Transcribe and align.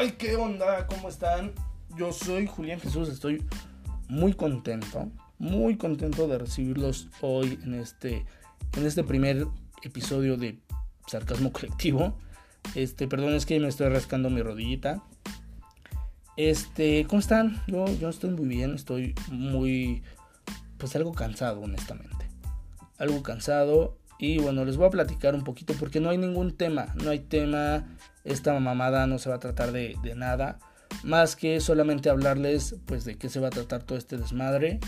Ay, 0.00 0.12
¿qué 0.12 0.36
onda? 0.36 0.86
¿Cómo 0.86 1.08
están? 1.08 1.50
Yo 1.96 2.12
soy 2.12 2.46
Julián 2.46 2.78
Jesús, 2.78 3.08
estoy 3.08 3.44
muy 4.08 4.32
contento, 4.32 5.10
muy 5.40 5.76
contento 5.76 6.28
de 6.28 6.38
recibirlos 6.38 7.08
hoy 7.20 7.58
en 7.64 7.74
este, 7.74 8.24
en 8.76 8.86
este 8.86 9.02
primer 9.02 9.48
episodio 9.82 10.36
de 10.36 10.60
Sarcasmo 11.08 11.50
Colectivo. 11.50 12.16
Este, 12.76 13.08
perdón, 13.08 13.34
es 13.34 13.44
que 13.44 13.58
me 13.58 13.66
estoy 13.66 13.88
rascando 13.88 14.30
mi 14.30 14.40
rodillita. 14.40 15.02
Este, 16.36 17.04
¿cómo 17.08 17.18
están? 17.18 17.60
Yo, 17.66 17.86
yo 17.98 18.08
estoy 18.08 18.30
muy 18.30 18.46
bien, 18.46 18.76
estoy 18.76 19.16
muy, 19.32 20.04
pues 20.76 20.94
algo 20.94 21.12
cansado, 21.12 21.62
honestamente. 21.62 22.30
Algo 22.98 23.24
cansado 23.24 23.98
y 24.18 24.38
bueno, 24.38 24.64
les 24.64 24.76
voy 24.76 24.86
a 24.86 24.90
platicar 24.90 25.34
un 25.34 25.44
poquito 25.44 25.74
porque 25.74 26.00
no 26.00 26.10
hay 26.10 26.18
ningún 26.18 26.56
tema, 26.56 26.92
no 26.96 27.10
hay 27.10 27.20
tema, 27.20 27.86
esta 28.24 28.58
mamada 28.58 29.06
no 29.06 29.18
se 29.18 29.28
va 29.30 29.36
a 29.36 29.40
tratar 29.40 29.70
de, 29.70 29.96
nada, 30.16 30.58
más 31.04 31.36
que 31.36 31.60
solamente 31.60 32.10
hablarles 32.10 32.74
pues 32.86 33.04
de 33.04 33.16
qué 33.16 33.28
se 33.28 33.38
va 33.38 33.48
a 33.48 33.50
tratar 33.50 33.84
todo 33.84 33.96
este 33.96 34.16
desmadre, 34.16 34.80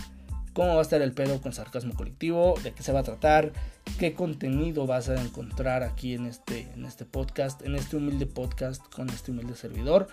cómo 0.53 0.73
va 0.73 0.79
a 0.79 0.81
estar 0.81 1.01
el 1.01 1.13
pedo 1.13 1.41
con 1.41 1.53
sarcasmo 1.53 1.93
colectivo, 1.93 2.55
de 2.61 2.73
qué 2.73 2.83
se 2.83 2.91
va 2.91 2.99
a 2.99 3.03
tratar, 3.03 3.53
qué 3.97 4.13
contenido 4.13 4.85
vas 4.85 5.07
a 5.07 5.21
encontrar 5.21 5.83
aquí 5.83 6.13
en 6.13 6.25
este, 6.25 6.69
en 6.73 6.85
este 6.85 7.05
podcast, 7.05 7.61
en 7.61 7.75
este 7.75 7.95
humilde 7.95 8.25
podcast 8.25 8.85
con 8.93 9.09
este 9.09 9.31
humilde 9.31 9.55
servidor. 9.55 10.07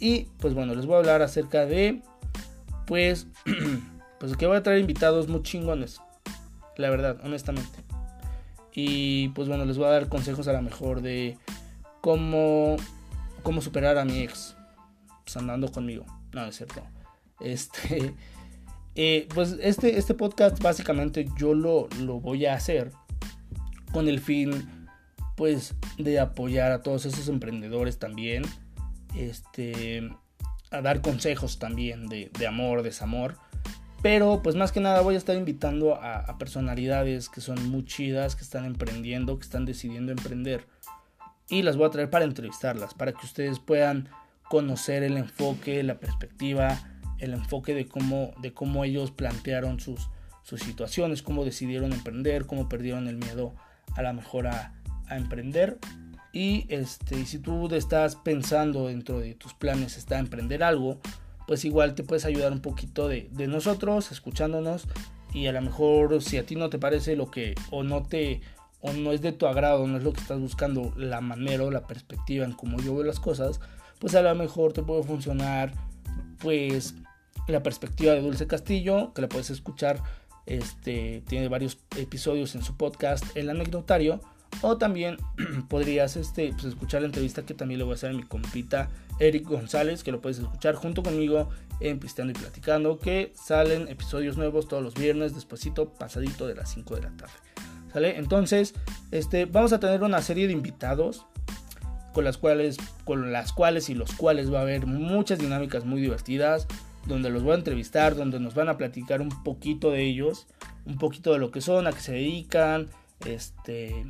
Y 0.00 0.24
pues 0.40 0.54
bueno, 0.54 0.74
les 0.74 0.86
voy 0.86 0.96
a 0.96 0.98
hablar 0.98 1.22
acerca 1.22 1.66
de 1.66 2.02
pues, 2.86 3.28
pues 4.18 4.36
que 4.36 4.46
voy 4.46 4.56
a 4.56 4.62
traer 4.64 4.80
invitados 4.80 5.28
muy 5.28 5.42
chingones, 5.42 6.00
la 6.76 6.90
verdad, 6.90 7.18
honestamente. 7.22 7.95
Y 8.78 9.30
pues 9.30 9.48
bueno, 9.48 9.64
les 9.64 9.78
voy 9.78 9.86
a 9.86 9.90
dar 9.90 10.10
consejos 10.10 10.46
a 10.48 10.52
lo 10.52 10.60
mejor 10.60 11.00
de 11.00 11.38
cómo, 12.02 12.76
cómo 13.42 13.62
superar 13.62 13.96
a 13.96 14.04
mi 14.04 14.18
ex. 14.18 14.54
Pues 15.24 15.34
andando 15.38 15.72
conmigo. 15.72 16.04
No, 16.32 16.44
es 16.44 16.56
cierto. 16.56 16.82
Este. 17.40 18.14
Eh, 18.98 19.28
pues 19.34 19.58
este, 19.60 19.98
este 19.98 20.14
podcast 20.14 20.58
básicamente 20.62 21.28
yo 21.36 21.52
lo, 21.52 21.86
lo 22.00 22.18
voy 22.18 22.46
a 22.46 22.54
hacer 22.54 22.92
con 23.92 24.08
el 24.08 24.20
fin 24.20 24.88
pues 25.36 25.74
de 25.98 26.18
apoyar 26.18 26.72
a 26.72 26.80
todos 26.80 27.04
esos 27.04 27.28
emprendedores 27.28 27.98
también. 27.98 28.44
Este. 29.14 30.10
A 30.70 30.80
dar 30.80 31.02
consejos 31.02 31.58
también 31.58 32.06
de, 32.06 32.30
de 32.38 32.46
amor, 32.46 32.82
desamor. 32.82 33.36
Pero 34.02 34.40
pues 34.42 34.54
más 34.54 34.72
que 34.72 34.80
nada 34.80 35.00
voy 35.00 35.14
a 35.14 35.18
estar 35.18 35.36
invitando 35.36 35.94
a, 35.94 36.36
personalidades 36.38 37.28
que 37.28 37.40
son 37.40 37.70
muy 37.70 37.84
chidas, 37.84 38.36
que 38.36 38.42
están 38.42 38.64
emprendiendo, 38.64 39.38
que 39.38 39.44
están 39.44 39.64
decidiendo 39.64 40.12
emprender. 40.12 40.66
Y 41.48 41.62
las 41.62 41.76
voy 41.76 41.86
a 41.86 41.90
traer 41.90 42.10
para 42.10 42.24
entrevistarlas, 42.24 42.94
para 42.94 43.12
que 43.12 43.24
ustedes 43.24 43.58
puedan 43.58 44.08
conocer 44.48 45.02
el 45.02 45.16
enfoque, 45.16 45.82
la 45.82 45.98
perspectiva, 45.98 46.78
el 47.18 47.32
enfoque 47.34 47.74
de 47.74 47.86
cómo, 47.86 48.32
de 48.40 48.52
cómo 48.52 48.84
ellos 48.84 49.10
plantearon 49.10 49.80
sus, 49.80 50.08
situaciones, 50.44 51.22
cómo 51.22 51.44
decidieron 51.44 51.92
emprender, 51.92 52.46
cómo 52.46 52.68
perdieron 52.68 53.08
el 53.08 53.16
miedo 53.16 53.54
a 53.96 54.02
la 54.02 54.12
mejor 54.12 54.46
a, 54.46 54.72
emprender. 55.10 55.78
Y 56.32 56.66
este, 56.68 57.24
si 57.26 57.38
tú 57.38 57.72
estás 57.74 58.16
pensando 58.16 58.88
dentro 58.88 59.20
de 59.20 59.34
tus 59.34 59.54
planes 59.54 59.96
está 59.96 60.18
emprender 60.18 60.62
algo, 60.62 61.00
pues 61.46 61.64
igual 61.64 61.94
te 61.94 62.02
puedes 62.02 62.24
ayudar 62.24 62.52
un 62.52 62.60
poquito 62.60 63.08
de, 63.08 63.28
nosotros, 63.48 64.10
escuchándonos. 64.12 64.86
Y 65.32 65.46
a 65.46 65.52
lo 65.52 65.60
mejor 65.60 66.22
si 66.22 66.38
a 66.38 66.46
ti 66.46 66.56
no 66.56 66.70
te 66.70 66.78
parece 66.78 67.16
lo 67.16 67.30
que 67.30 67.54
o 67.70 67.82
no 67.82 68.02
te 68.02 68.40
o 68.80 68.92
no 68.92 69.12
es 69.12 69.20
de 69.20 69.32
tu 69.32 69.46
agrado, 69.46 69.86
no 69.86 69.96
es 69.96 70.04
lo 70.04 70.12
que 70.12 70.20
estás 70.20 70.38
buscando, 70.38 70.92
la 70.96 71.20
manera 71.20 71.64
o 71.64 71.70
la 71.70 71.86
perspectiva 71.86 72.44
en 72.44 72.52
cómo 72.52 72.78
yo 72.78 72.94
veo 72.94 73.04
las 73.04 73.20
cosas, 73.20 73.60
pues 73.98 74.14
a 74.14 74.22
lo 74.22 74.34
mejor 74.34 74.72
te 74.72 74.82
puede 74.82 75.02
funcionar 75.02 75.72
pues 76.38 76.94
la 77.48 77.62
perspectiva 77.62 78.12
de 78.12 78.20
Dulce 78.20 78.46
Castillo, 78.46 79.12
que 79.14 79.22
la 79.22 79.28
puedes 79.28 79.50
escuchar, 79.50 80.02
este 80.46 81.22
tiene 81.26 81.48
varios 81.48 81.78
episodios 81.96 82.54
en 82.54 82.62
su 82.62 82.76
podcast 82.76 83.24
El 83.36 83.50
anecdotario 83.50 84.20
o 84.62 84.76
también 84.76 85.16
podrías 85.68 86.16
este, 86.16 86.52
pues, 86.52 86.64
escuchar 86.64 87.02
la 87.02 87.06
entrevista 87.06 87.44
que 87.44 87.54
también 87.54 87.78
le 87.78 87.84
voy 87.84 87.92
a 87.92 87.96
hacer 87.96 88.10
a 88.10 88.14
mi 88.14 88.22
compita 88.22 88.88
Eric 89.18 89.46
González, 89.46 90.02
que 90.02 90.12
lo 90.12 90.20
puedes 90.20 90.38
escuchar 90.38 90.74
junto 90.74 91.02
conmigo 91.02 91.48
en 91.80 91.98
Pisteando 91.98 92.32
y 92.32 92.34
Platicando, 92.34 92.98
que 92.98 93.32
salen 93.34 93.88
episodios 93.88 94.36
nuevos 94.36 94.68
todos 94.68 94.82
los 94.82 94.94
viernes, 94.94 95.34
despuesito, 95.34 95.90
pasadito 95.90 96.46
de 96.46 96.54
las 96.54 96.70
5 96.70 96.96
de 96.96 97.02
la 97.02 97.10
tarde. 97.16 97.34
¿Sale? 97.92 98.18
Entonces, 98.18 98.74
este, 99.10 99.46
vamos 99.46 99.72
a 99.72 99.80
tener 99.80 100.02
una 100.02 100.20
serie 100.20 100.46
de 100.46 100.52
invitados 100.52 101.26
con 102.12 102.24
las 102.24 102.38
cuales, 102.38 102.78
con 103.04 103.32
las 103.32 103.52
cuales 103.52 103.90
y 103.90 103.94
los 103.94 104.12
cuales 104.12 104.52
va 104.52 104.60
a 104.60 104.62
haber 104.62 104.86
muchas 104.86 105.38
dinámicas 105.38 105.84
muy 105.84 106.00
divertidas, 106.00 106.66
donde 107.06 107.30
los 107.30 107.42
voy 107.42 107.52
a 107.52 107.56
entrevistar, 107.56 108.16
donde 108.16 108.40
nos 108.40 108.54
van 108.54 108.68
a 108.68 108.76
platicar 108.76 109.20
un 109.20 109.28
poquito 109.44 109.90
de 109.90 110.02
ellos, 110.02 110.46
un 110.86 110.96
poquito 110.96 111.32
de 111.32 111.38
lo 111.38 111.50
que 111.50 111.60
son, 111.60 111.86
a 111.86 111.92
qué 111.92 112.00
se 112.00 112.12
dedican, 112.12 112.88
este, 113.24 114.06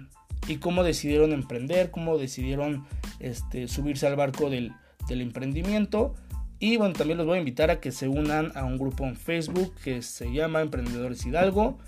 y 0.48 0.56
cómo 0.56 0.84
decidieron 0.84 1.32
emprender, 1.32 1.90
cómo 1.90 2.18
decidieron 2.18 2.86
este, 3.18 3.68
subirse 3.68 4.06
al 4.06 4.16
barco 4.16 4.50
del, 4.50 4.72
emprendimiento. 5.08 6.14
Y 6.58 6.76
bueno, 6.78 6.94
también 6.94 7.18
los 7.18 7.26
voy 7.26 7.36
a 7.36 7.38
invitar 7.38 7.70
a 7.70 7.80
que 7.80 7.92
se 7.92 8.08
unan 8.08 8.52
a 8.54 8.64
un 8.64 8.78
grupo 8.78 9.04
en 9.04 9.16
Facebook 9.16 9.74
que 9.84 10.02
se 10.02 10.32
llama 10.32 10.62
Emprendedores 10.62 11.24
Hidalgo. 11.26 11.78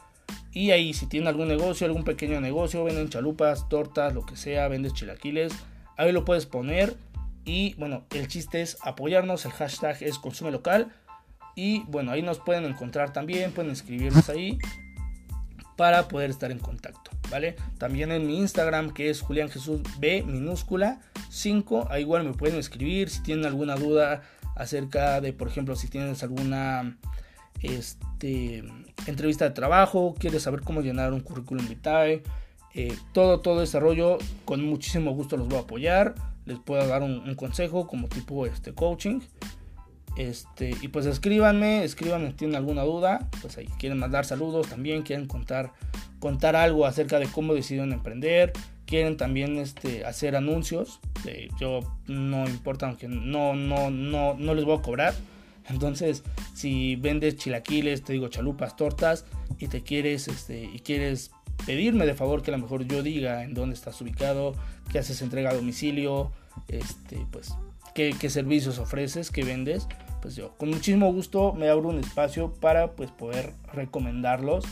Y 0.53 0.73
ahí 0.73 0.93
si 0.93 1.07
tienen 1.07 1.29
algún 1.29 1.49
negocio, 1.49 1.87
algún 1.87 2.05
pequeño 2.05 2.41
negocio, 2.41 2.85
venden 2.85 3.09
chalupas, 3.09 3.69
tortas, 3.69 4.15
lo 4.15 4.27
que 4.27 4.37
sea, 4.37 4.69
vendes 4.69 4.93
chilaquiles, 4.93 5.53
ahí 5.97 6.13
lo 6.13 6.25
puedes 6.25 6.47
poner. 6.47 6.97
Y 7.45 7.75
bueno, 7.75 8.05
el 8.15 8.29
chiste 8.29 8.61
es 8.61 8.77
apoyarnos, 8.83 9.47
el 9.47 9.53
hashtag 9.53 10.03
es 10.03 10.19
consume 10.19 10.51
local. 10.51 10.93
Y 11.57 11.81
bueno, 11.89 12.13
ahí 12.13 12.23
nos 12.23 12.39
pueden 12.39 12.65
encontrar 12.65 13.13
también, 13.13 13.53
pueden 13.53 13.71
escribirnos 13.71 14.29
ahí 14.29 14.59
para 15.79 16.09
poder 16.09 16.29
estar 16.29 16.51
en 16.51 16.59
contacto, 16.59 17.13
¿vale? 17.31 17.55
También 17.79 18.11
en 18.11 18.27
mi 18.27 18.37
Instagram 18.39 18.91
que 18.91 19.11
es 19.11 19.21
Julián 19.21 19.49
Jesús 19.49 19.81
B 20.01 20.25
minúscula 20.27 20.99
5, 21.31 21.87
ahí 21.89 22.03
igual 22.03 22.25
me 22.25 22.33
pueden 22.33 22.59
escribir 22.59 23.09
si 23.11 23.23
tienen 23.23 23.47
alguna 23.47 23.77
duda 23.77 24.23
acerca 24.57 25.21
de, 25.21 25.33
por 25.33 25.47
ejemplo, 25.47 25.77
si 25.77 25.87
tienes 25.87 26.25
alguna 26.25 26.99
este, 27.63 28.65
entrevista 29.07 29.45
de 29.45 29.53
trabajo, 29.53 30.17
quieres 30.19 30.43
saber 30.43 30.63
cómo 30.63 30.81
llenar 30.81 31.13
un 31.13 31.21
currículum 31.21 31.69
vitae, 31.69 32.25
eh, 32.75 32.97
todo, 33.13 33.39
todo 33.39 33.63
ese 33.63 33.79
con 34.45 34.65
muchísimo 34.65 35.13
gusto 35.13 35.37
los 35.37 35.47
voy 35.47 35.59
a 35.59 35.63
apoyar, 35.63 36.17
les 36.45 36.59
puedo 36.59 36.85
dar 36.89 37.03
un, 37.03 37.21
un 37.21 37.35
consejo 37.37 37.87
como 37.87 38.09
tipo 38.09 38.47
este 38.47 38.75
coaching 38.75 39.21
este, 40.17 40.75
y 40.81 40.89
pues 40.89 41.07
escríbanme, 41.07 41.85
escríbanme 41.85 42.29
si 42.29 42.35
tienen 42.35 42.57
alguna 42.57 42.83
duda, 42.83 43.29
pues 43.41 43.57
ahí 43.59 43.67
quieren 43.79 43.99
mandar 43.99 44.25
saludos 44.25 44.69
también, 44.69 45.03
quieren 45.03 45.27
contar, 45.27 45.73
contar 46.19 46.57
algo 46.57 46.87
acerca 46.87 47.19
de 47.19 47.27
cómo 47.27 47.55
decidieron 47.55 47.93
emprender, 47.93 48.53
quieren 48.87 49.17
también 49.17 49.59
este, 49.59 50.05
hacer 50.05 50.35
anuncios, 50.35 51.01
yo 51.61 51.81
no 52.07 52.49
importa, 52.49 52.87
aunque 52.87 53.07
no, 53.07 53.55
no, 53.55 53.91
no, 53.91 54.35
no 54.35 54.55
les 54.55 54.65
voy 54.65 54.79
a 54.79 54.83
cobrar. 54.83 55.15
Entonces, 55.69 56.25
si 56.55 56.97
vendes 56.97 57.37
chilaquiles, 57.37 58.03
te 58.03 58.15
digo 58.15 58.29
chalupas, 58.29 58.77
tortas, 58.77 59.27
y 59.59 59.69
te 59.69 59.83
quieres, 59.83 60.27
este, 60.29 60.65
y 60.65 60.79
quieres 60.79 61.31
pedirme 61.67 62.07
de 62.07 62.15
favor 62.15 62.43
que 62.43 62.51
a 62.51 62.57
lo 62.57 62.63
mejor 62.63 62.87
yo 62.87 63.03
diga 63.03 63.45
en 63.45 63.53
dónde 63.53 63.75
estás 63.75 64.01
ubicado, 64.01 64.55
que 64.91 64.99
haces 64.99 65.21
entrega 65.21 65.51
a 65.51 65.55
domicilio, 65.55 66.33
este, 66.69 67.27
pues, 67.31 67.55
qué, 68.19 68.31
servicios 68.31 68.79
ofreces, 68.79 69.31
qué 69.31 69.43
vendes, 69.43 69.89
pues 70.23 70.37
yo 70.37 70.57
con 70.57 70.71
muchísimo 70.71 71.13
gusto 71.13 71.53
me 71.53 71.69
abro 71.69 71.89
un 71.89 71.99
espacio 71.99 72.53
para 72.55 72.93
pues 72.93 73.11
poder 73.11 73.53
recomendarlos 73.73 74.65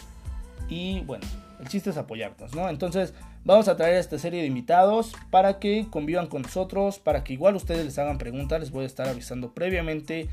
y 0.69 1.01
bueno, 1.01 1.25
el 1.61 1.67
chiste 1.69 1.91
es 1.91 1.97
apoyarnos, 1.97 2.55
¿no? 2.55 2.69
Entonces 2.69 3.15
vamos 3.45 3.67
a 3.67 3.77
traer 3.77 3.97
esta 3.97 4.19
serie 4.19 4.43
de 4.43 4.47
invitados 4.47 5.13
para 5.31 5.59
que 5.59 5.89
convivan 5.91 6.29
con 6.29 6.43
nosotros, 6.43 7.01
para 7.01 7.25
que 7.25 7.33
igual 7.33 7.57
ustedes 7.57 7.85
les 7.85 7.99
hagan 7.99 8.19
preguntas, 8.19 8.61
les 8.61 8.71
voy 8.71 8.85
a 8.85 8.87
estar 8.87 9.09
avisando 9.09 9.53
previamente 9.53 10.29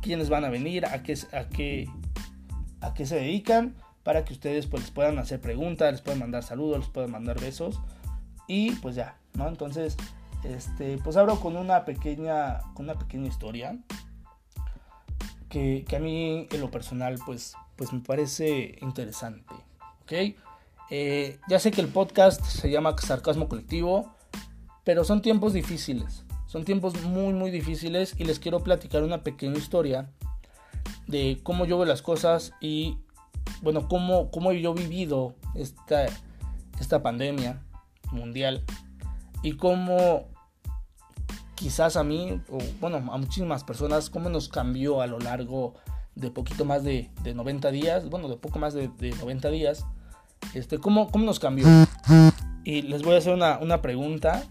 quiénes 0.00 0.28
van 0.28 0.44
a 0.44 0.48
venir, 0.48 0.86
a 0.86 1.02
qué, 1.02 1.18
a 1.32 1.48
qué, 1.48 1.88
a 2.80 2.94
qué 2.94 3.06
se 3.06 3.16
dedican, 3.16 3.74
para 4.04 4.24
que 4.24 4.32
ustedes 4.32 4.68
pues 4.68 4.84
les 4.84 4.92
puedan 4.92 5.18
hacer 5.18 5.40
preguntas, 5.40 5.90
les 5.90 6.00
puedan 6.00 6.20
mandar 6.20 6.44
saludos, 6.44 6.78
les 6.78 6.88
puedan 6.90 7.10
mandar 7.10 7.40
besos 7.40 7.80
y 8.46 8.70
pues 8.76 8.94
ya, 8.94 9.16
¿no? 9.34 9.48
Entonces, 9.48 9.96
este, 10.54 10.98
pues 10.98 11.16
abro 11.16 11.40
con 11.40 11.56
una 11.56 11.84
pequeña, 11.84 12.60
con 12.74 12.86
una 12.86 12.98
pequeña 12.98 13.26
historia 13.28 13.78
que, 15.48 15.84
a 15.94 15.98
mí 15.98 16.46
en 16.50 16.60
lo 16.60 16.70
personal 16.70 17.18
pues, 17.24 17.54
pues 17.76 17.92
me 17.92 18.00
parece 18.00 18.78
interesante. 18.80 19.54
¿ok? 20.02 20.12
Eh, 20.90 21.38
ya 21.48 21.58
sé 21.58 21.70
que 21.70 21.80
el 21.80 21.88
podcast 21.88 22.44
se 22.44 22.70
llama 22.70 22.96
Sarcasmo 22.98 23.48
Colectivo, 23.48 24.14
pero 24.84 25.04
son 25.04 25.22
tiempos 25.22 25.52
difíciles. 25.52 26.24
Son 26.46 26.64
tiempos 26.64 27.02
muy, 27.02 27.32
muy 27.32 27.50
difíciles 27.50 28.14
y 28.18 28.24
les 28.24 28.38
quiero 28.38 28.60
platicar 28.60 29.02
una 29.02 29.22
pequeña 29.22 29.58
historia 29.58 30.10
de 31.08 31.40
cómo 31.42 31.64
yo 31.64 31.76
veo 31.76 31.86
las 31.86 32.02
cosas 32.02 32.52
y, 32.60 32.98
bueno, 33.62 33.88
cómo, 33.88 34.30
cómo 34.30 34.52
yo 34.52 34.72
he 34.72 34.80
vivido 34.80 35.34
esta, 35.54 36.06
esta 36.78 37.02
pandemia 37.02 37.60
mundial 38.12 38.64
y 39.42 39.56
cómo 39.56 40.35
quizás 41.56 41.96
a 41.96 42.04
mí, 42.04 42.40
o 42.48 42.58
bueno, 42.80 42.98
a 42.98 43.18
muchísimas 43.18 43.64
personas, 43.64 44.10
cómo 44.10 44.28
nos 44.28 44.48
cambió 44.48 45.00
a 45.00 45.08
lo 45.08 45.18
largo 45.18 45.74
de 46.14 46.30
poquito 46.30 46.64
más 46.64 46.84
de, 46.84 47.10
90 47.24 47.70
días, 47.72 48.08
bueno, 48.08 48.28
de 48.28 48.36
poco 48.36 48.58
más 48.60 48.74
de, 48.74 48.88
90 49.00 49.50
días, 49.50 49.84
este, 50.54 50.78
¿cómo, 50.78 51.10
¿cómo, 51.10 51.24
nos 51.24 51.40
cambió? 51.40 51.66
Y 52.62 52.82
les 52.82 53.02
voy 53.02 53.14
a 53.14 53.18
hacer 53.18 53.34
una, 53.34 53.58
una 53.58 53.82
pregunta. 53.82 54.44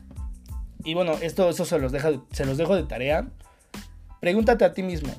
Y 0.83 0.93
bueno, 0.93 1.13
esto, 1.21 1.49
eso 1.49 1.63
se 1.65 1.79
los, 1.79 1.91
deja, 1.91 2.11
se 2.31 2.45
los 2.45 2.57
dejo 2.57 2.75
de 2.75 2.83
tarea. 2.83 3.27
Pregúntate 4.19 4.65
a 4.65 4.73
ti 4.73 4.83
mismo, 4.83 5.13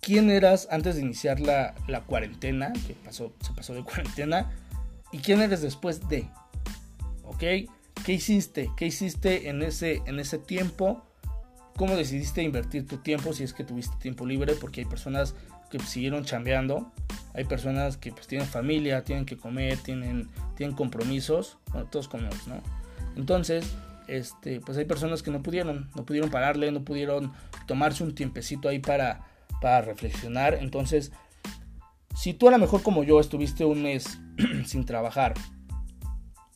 ¿quién 0.00 0.30
eras 0.30 0.68
antes 0.70 0.96
de 0.96 1.02
iniciar 1.02 1.40
la, 1.40 1.74
la 1.88 2.02
cuarentena? 2.02 2.72
Que 2.86 2.94
pasó, 2.94 3.32
se 3.40 3.52
pasó 3.52 3.74
de 3.74 3.82
cuarentena. 3.84 4.52
¿Y 5.12 5.18
quién 5.18 5.40
eres 5.40 5.62
después 5.62 6.08
de? 6.08 6.28
¿Ok? 7.24 7.42
¿Qué 8.04 8.12
hiciste? 8.12 8.70
¿Qué 8.76 8.86
hiciste 8.86 9.48
en 9.48 9.62
ese, 9.62 10.02
en 10.06 10.18
ese 10.18 10.38
tiempo? 10.38 11.02
¿Cómo 11.76 11.96
decidiste 11.96 12.42
invertir 12.42 12.86
tu 12.86 12.98
tiempo 12.98 13.32
si 13.32 13.44
es 13.44 13.52
que 13.52 13.64
tuviste 13.64 13.96
tiempo 13.98 14.26
libre? 14.26 14.54
Porque 14.54 14.80
hay 14.80 14.86
personas 14.86 15.34
que 15.70 15.78
siguieron 15.80 16.24
chambeando, 16.24 16.92
hay 17.34 17.44
personas 17.44 17.96
que 17.96 18.12
pues 18.12 18.26
tienen 18.26 18.46
familia, 18.46 19.02
tienen 19.04 19.26
que 19.26 19.36
comer, 19.36 19.78
tienen, 19.78 20.28
tienen 20.56 20.76
compromisos, 20.76 21.58
bueno, 21.72 21.88
todos 21.88 22.06
comemos, 22.08 22.46
¿no? 22.46 22.62
Entonces, 23.16 23.74
este, 24.06 24.60
pues 24.60 24.78
hay 24.78 24.84
personas 24.84 25.22
que 25.22 25.30
no 25.30 25.42
pudieron, 25.42 25.90
no 25.96 26.04
pudieron 26.04 26.30
pararle, 26.30 26.70
no 26.70 26.84
pudieron 26.84 27.32
tomarse 27.66 28.04
un 28.04 28.14
tiempecito 28.14 28.68
ahí 28.68 28.78
para, 28.78 29.26
para 29.60 29.80
reflexionar. 29.80 30.54
Entonces, 30.54 31.10
si 32.14 32.34
tú 32.34 32.48
a 32.48 32.50
lo 32.50 32.58
mejor 32.58 32.82
como 32.82 33.02
yo 33.02 33.18
estuviste 33.18 33.64
un 33.64 33.82
mes 33.82 34.18
sin 34.66 34.84
trabajar, 34.84 35.34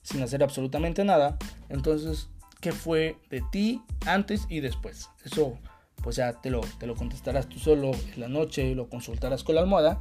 sin 0.08 0.22
hacer 0.22 0.42
absolutamente 0.42 1.04
nada. 1.04 1.36
Entonces, 1.68 2.28
¿qué 2.60 2.72
fue 2.72 3.16
de 3.30 3.42
ti 3.52 3.82
antes 4.06 4.46
y 4.48 4.60
después? 4.60 5.10
Eso, 5.24 5.58
pues 6.02 6.16
ya 6.16 6.40
te 6.40 6.50
lo, 6.50 6.60
te 6.78 6.86
lo 6.86 6.94
contestarás 6.94 7.48
tú 7.48 7.58
solo 7.58 7.90
en 8.14 8.20
la 8.20 8.28
noche, 8.28 8.74
lo 8.74 8.88
consultarás 8.88 9.44
con 9.44 9.54
la 9.54 9.60
almohada, 9.62 10.00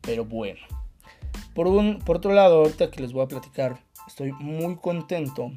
pero 0.00 0.24
bueno. 0.24 0.60
Por, 1.54 1.66
un, 1.66 1.98
por 1.98 2.18
otro 2.18 2.32
lado, 2.32 2.58
ahorita 2.58 2.90
que 2.90 3.00
les 3.00 3.12
voy 3.12 3.24
a 3.24 3.28
platicar, 3.28 3.80
estoy 4.06 4.32
muy 4.32 4.76
contento, 4.76 5.50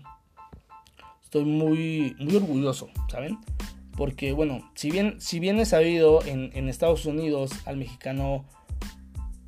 estoy 1.23 1.45
muy, 1.45 2.15
muy 2.19 2.35
orgulloso, 2.35 2.89
¿saben? 3.09 3.37
Porque, 3.95 4.33
bueno, 4.33 4.71
si 4.73 4.89
bien, 4.89 5.21
si 5.21 5.39
bien 5.39 5.59
he 5.59 5.65
sabido 5.65 6.23
en, 6.25 6.49
en 6.55 6.69
Estados 6.69 7.05
Unidos 7.05 7.51
al 7.65 7.77
mexicano, 7.77 8.45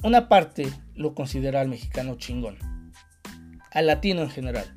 una 0.04 0.30
parte 0.30 0.68
lo 0.94 1.16
considera 1.16 1.62
al 1.62 1.70
mexicano 1.70 2.16
chingón 2.18 2.73
al 3.74 3.88
latino 3.88 4.22
en 4.22 4.30
general. 4.30 4.74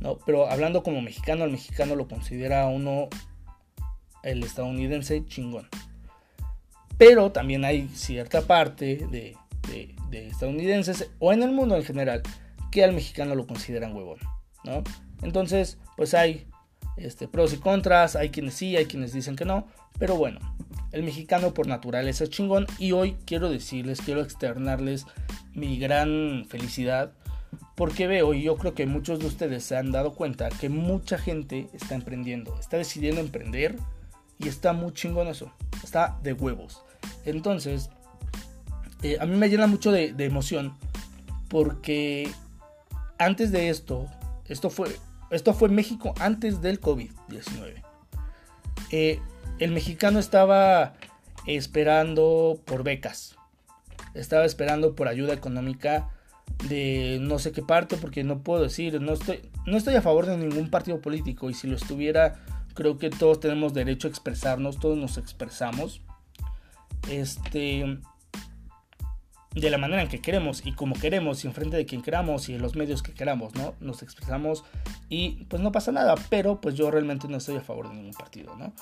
¿no? 0.00 0.18
Pero 0.24 0.50
hablando 0.50 0.82
como 0.82 1.02
mexicano, 1.02 1.44
al 1.44 1.50
mexicano 1.50 1.96
lo 1.96 2.08
considera 2.08 2.66
uno 2.66 3.08
el 4.22 4.42
estadounidense 4.42 5.24
chingón. 5.26 5.68
Pero 6.96 7.32
también 7.32 7.64
hay 7.64 7.88
cierta 7.88 8.42
parte 8.42 9.06
de, 9.10 9.36
estadounidenses 10.12 11.10
o 11.18 11.32
en 11.32 11.42
el 11.42 11.52
mundo 11.52 11.76
en 11.76 11.84
general 11.84 12.22
que 12.72 12.82
al 12.82 12.92
mexicano 12.92 13.34
lo 13.34 13.46
consideran 13.46 13.94
huevón. 13.94 14.18
¿no? 14.64 14.82
Entonces, 15.22 15.78
pues 15.96 16.14
hay 16.14 16.46
este, 16.96 17.28
pros 17.28 17.52
y 17.52 17.58
contras, 17.58 18.16
hay 18.16 18.30
quienes 18.30 18.54
sí, 18.54 18.76
hay 18.76 18.86
quienes 18.86 19.12
dicen 19.12 19.36
que 19.36 19.44
no. 19.44 19.66
Pero 19.98 20.16
bueno, 20.16 20.40
el 20.92 21.02
mexicano 21.02 21.54
por 21.54 21.66
naturaleza 21.66 22.24
es 22.24 22.30
chingón 22.30 22.66
y 22.78 22.92
hoy 22.92 23.16
quiero 23.26 23.50
decirles, 23.50 24.00
quiero 24.00 24.20
externarles 24.20 25.06
mi 25.52 25.78
gran 25.78 26.46
felicidad 26.48 27.12
porque 27.78 28.08
veo, 28.08 28.34
y 28.34 28.42
yo 28.42 28.56
creo 28.56 28.74
que 28.74 28.86
muchos 28.86 29.20
de 29.20 29.26
ustedes 29.26 29.62
se 29.62 29.76
han 29.76 29.92
dado 29.92 30.12
cuenta, 30.14 30.48
que 30.48 30.68
mucha 30.68 31.16
gente 31.16 31.68
está 31.72 31.94
emprendiendo, 31.94 32.58
está 32.58 32.76
decidiendo 32.76 33.20
emprender 33.20 33.76
y 34.36 34.48
está 34.48 34.72
muy 34.72 34.92
chingón 34.92 35.28
eso, 35.28 35.52
está 35.84 36.18
de 36.24 36.32
huevos. 36.32 36.82
Entonces, 37.24 37.88
eh, 39.04 39.18
a 39.20 39.26
mí 39.26 39.36
me 39.36 39.48
llena 39.48 39.68
mucho 39.68 39.92
de, 39.92 40.12
emoción 40.18 40.74
porque 41.48 42.28
antes 43.16 43.52
de 43.52 43.68
esto, 43.68 44.08
esto 44.48 44.70
fue, 44.70 44.88
esto 45.30 45.54
fue 45.54 45.68
México 45.68 46.14
antes 46.18 46.60
del 46.60 46.80
COVID-19. 46.80 47.84
Eh, 48.90 49.20
el 49.60 49.70
mexicano 49.70 50.18
estaba 50.18 50.94
esperando 51.46 52.60
por 52.64 52.82
becas, 52.82 53.36
estaba 54.14 54.44
esperando 54.46 54.96
por 54.96 55.06
ayuda 55.06 55.32
económica 55.32 56.10
de 56.68 57.18
no 57.20 57.38
sé 57.38 57.52
qué 57.52 57.62
parte 57.62 57.96
porque 57.96 58.24
no 58.24 58.42
puedo 58.42 58.62
decir, 58.62 59.00
no 59.00 59.12
estoy, 59.12 59.40
no 59.66 59.76
estoy 59.76 59.94
a 59.94 60.02
favor 60.02 60.26
de 60.26 60.36
ningún 60.36 60.70
partido 60.70 61.00
político 61.00 61.50
y 61.50 61.54
si 61.54 61.68
lo 61.68 61.76
estuviera 61.76 62.44
creo 62.74 62.98
que 62.98 63.10
todos 63.10 63.40
tenemos 63.40 63.74
derecho 63.74 64.06
a 64.06 64.10
expresarnos, 64.10 64.78
todos 64.78 64.96
nos 64.96 65.18
expresamos. 65.18 66.00
Este 67.08 67.98
de 69.54 69.70
la 69.70 69.78
manera 69.78 70.02
en 70.02 70.08
que 70.08 70.20
queremos 70.20 70.64
y 70.64 70.72
como 70.72 70.94
queremos 70.94 71.42
y 71.42 71.48
enfrente 71.48 71.76
de 71.76 71.86
quien 71.86 72.02
queramos 72.02 72.48
y 72.48 72.54
en 72.54 72.62
los 72.62 72.76
medios 72.76 73.02
que 73.02 73.12
queramos, 73.12 73.54
¿no? 73.54 73.74
Nos 73.80 74.02
expresamos 74.02 74.64
y 75.08 75.44
pues 75.46 75.62
no 75.62 75.72
pasa 75.72 75.90
nada, 75.90 76.14
pero 76.28 76.60
pues 76.60 76.74
yo 76.74 76.90
realmente 76.90 77.28
no 77.28 77.38
estoy 77.38 77.56
a 77.56 77.60
favor 77.60 77.88
de 77.88 77.96
ningún 77.96 78.12
partido, 78.12 78.54
¿no? 78.56 78.72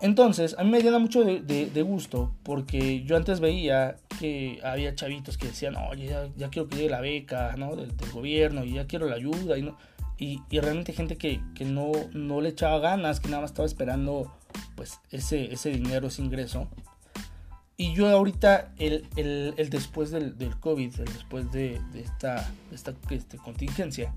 Entonces, 0.00 0.56
a 0.58 0.64
mí 0.64 0.70
me 0.70 0.80
llena 0.80 0.98
mucho 0.98 1.22
de, 1.22 1.82
gusto 1.82 2.32
porque 2.42 3.02
yo 3.04 3.16
antes 3.16 3.38
veía 3.38 3.96
que 4.20 4.60
había 4.62 4.94
chavitos 4.94 5.38
que 5.38 5.46
decían, 5.46 5.76
oye, 5.76 6.14
ya, 6.36 6.50
quiero 6.50 6.68
que 6.68 6.76
llegue 6.76 6.90
la 6.90 7.00
beca 7.00 7.54
¿no? 7.56 7.74
del, 7.74 7.90
gobierno 8.12 8.66
y 8.66 8.74
ya 8.74 8.86
quiero 8.86 9.08
la 9.08 9.16
ayuda. 9.16 9.56
Y, 9.56 9.62
no, 9.62 9.78
y, 10.18 10.42
realmente 10.50 10.92
gente 10.92 11.16
que, 11.16 11.40
no, 11.64 11.92
no, 12.12 12.42
le 12.42 12.50
echaba 12.50 12.78
ganas, 12.80 13.18
que 13.18 13.30
nada 13.30 13.40
más 13.40 13.52
estaba 13.52 13.64
esperando 13.64 14.30
pues 14.74 15.00
ese, 15.10 15.50
ese 15.54 15.70
dinero, 15.70 16.08
ese 16.08 16.20
ingreso. 16.20 16.68
Y 17.78 17.94
yo 17.94 18.10
ahorita, 18.10 18.74
el, 18.76 19.06
el, 19.16 19.70
después 19.70 20.10
del, 20.10 20.36
del, 20.36 20.60
COVID, 20.60 21.00
el 21.00 21.06
después 21.06 21.50
de, 21.50 21.80
esta, 21.94 22.52
esta 22.70 22.92
este, 23.08 23.38
contingencia, 23.38 24.12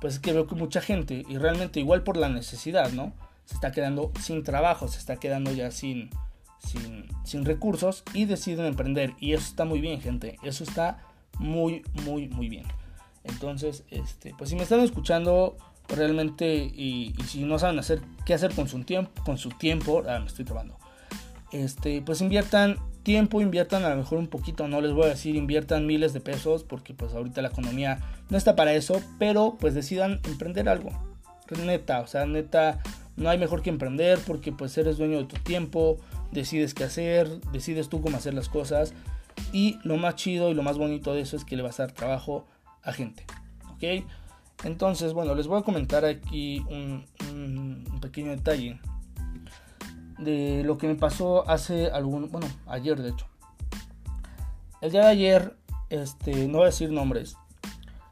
pues 0.00 0.14
es 0.14 0.20
que 0.20 0.32
veo 0.32 0.48
que 0.48 0.56
mucha 0.56 0.80
gente, 0.80 1.24
y 1.28 1.38
realmente 1.38 1.78
igual 1.78 2.02
por 2.02 2.16
la 2.16 2.28
necesidad, 2.28 2.90
¿no? 2.90 3.12
se 3.44 3.54
está 3.54 3.70
quedando 3.70 4.12
sin 4.20 4.42
trabajo, 4.42 4.88
se 4.88 4.98
está 4.98 5.16
quedando 5.16 5.52
ya 5.52 5.70
sin, 5.70 6.10
sin, 6.58 7.44
recursos 7.44 8.02
y 8.12 8.24
deciden 8.24 8.66
emprender. 8.66 9.14
Y 9.20 9.32
eso 9.32 9.44
está 9.46 9.64
muy 9.64 9.80
bien, 9.80 10.00
gente. 10.00 10.38
Eso 10.42 10.64
está 10.64 11.04
muy, 11.38 11.82
muy, 12.04 12.28
muy 12.28 12.48
bien. 12.48 12.66
Entonces, 13.24 13.84
este, 13.90 14.34
pues 14.36 14.50
si 14.50 14.56
me 14.56 14.62
están 14.62 14.80
escuchando 14.80 15.56
realmente 15.88 16.54
y, 16.56 17.14
si 17.26 17.44
no 17.44 17.58
saben 17.58 17.78
hacer 17.78 18.00
qué 18.24 18.34
hacer 18.34 18.54
con 18.54 18.68
su 18.68 18.82
tiempo, 18.84 19.10
con 19.24 19.38
su 19.38 19.50
tiempo, 19.50 20.02
ah, 20.08 20.18
me 20.18 20.26
estoy 20.26 20.44
trabando. 20.44 20.78
Este, 21.52 22.02
pues 22.02 22.20
inviertan 22.20 22.76
tiempo, 23.02 23.40
inviertan 23.40 23.84
a 23.84 23.90
lo 23.90 23.96
mejor 23.96 24.18
un 24.18 24.26
poquito, 24.26 24.66
no 24.66 24.80
les 24.80 24.92
voy 24.92 25.04
a 25.04 25.10
decir 25.10 25.36
inviertan 25.36 25.86
miles 25.86 26.12
de 26.12 26.20
pesos 26.20 26.64
porque 26.64 26.92
pues 26.92 27.14
ahorita 27.14 27.40
la 27.40 27.48
economía 27.48 28.00
no 28.30 28.36
está 28.36 28.56
para 28.56 28.74
eso, 28.74 29.00
pero 29.20 29.56
pues 29.60 29.74
decidan 29.74 30.20
emprender 30.24 30.68
algo. 30.68 30.90
Neta, 31.64 32.00
o 32.00 32.08
sea, 32.08 32.26
neta, 32.26 32.80
no 33.16 33.30
hay 33.30 33.38
mejor 33.38 33.62
que 33.62 33.70
emprender 33.70 34.18
porque 34.26 34.50
pues 34.50 34.76
eres 34.76 34.98
dueño 34.98 35.18
de 35.18 35.24
tu 35.26 35.36
tiempo, 35.36 35.98
decides 36.32 36.74
qué 36.74 36.84
hacer, 36.84 37.40
decides 37.52 37.88
tú 37.88 38.00
cómo 38.00 38.16
hacer 38.16 38.34
las 38.34 38.48
cosas 38.48 38.94
y 39.52 39.78
lo 39.82 39.96
más 39.96 40.16
chido 40.16 40.50
y 40.50 40.54
lo 40.54 40.62
más 40.62 40.78
bonito 40.78 41.14
de 41.14 41.20
eso 41.20 41.36
es 41.36 41.44
que 41.44 41.56
le 41.56 41.62
vas 41.62 41.80
a 41.80 41.84
dar 41.84 41.92
trabajo 41.92 42.46
a 42.82 42.92
gente. 42.92 43.24
¿Ok? 43.74 44.04
Entonces, 44.64 45.12
bueno, 45.12 45.34
les 45.34 45.46
voy 45.46 45.60
a 45.60 45.62
comentar 45.62 46.04
aquí 46.04 46.64
un, 46.70 47.04
pequeño 48.00 48.30
detalle 48.30 48.80
de 50.18 50.62
lo 50.64 50.78
que 50.78 50.86
me 50.86 50.94
pasó 50.94 51.48
hace 51.48 51.90
algún, 51.90 52.30
bueno, 52.30 52.46
ayer 52.66 53.00
de 53.00 53.10
hecho. 53.10 53.26
El 54.80 54.92
día 54.92 55.02
de 55.02 55.08
ayer, 55.08 55.56
este, 55.90 56.48
no 56.48 56.58
voy 56.58 56.62
a 56.62 56.66
decir 56.66 56.90
nombres, 56.90 57.36